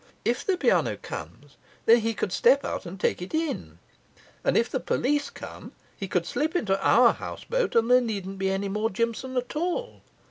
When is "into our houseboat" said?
6.55-7.75